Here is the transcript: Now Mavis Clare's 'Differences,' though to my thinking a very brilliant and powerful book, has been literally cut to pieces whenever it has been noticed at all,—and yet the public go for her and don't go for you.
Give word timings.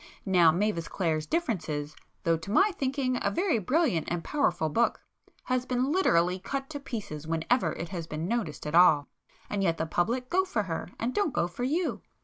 Now 0.25 0.51
Mavis 0.51 0.87
Clare's 0.87 1.27
'Differences,' 1.27 1.95
though 2.23 2.35
to 2.35 2.49
my 2.49 2.71
thinking 2.71 3.19
a 3.21 3.29
very 3.29 3.59
brilliant 3.59 4.07
and 4.09 4.23
powerful 4.23 4.67
book, 4.67 4.99
has 5.43 5.67
been 5.67 5.91
literally 5.91 6.39
cut 6.39 6.71
to 6.71 6.79
pieces 6.79 7.27
whenever 7.27 7.73
it 7.73 7.89
has 7.89 8.07
been 8.07 8.27
noticed 8.27 8.65
at 8.65 8.73
all,—and 8.73 9.61
yet 9.61 9.77
the 9.77 9.85
public 9.85 10.27
go 10.31 10.43
for 10.43 10.63
her 10.63 10.89
and 10.99 11.13
don't 11.13 11.33
go 11.35 11.47
for 11.47 11.63
you. 11.65 12.01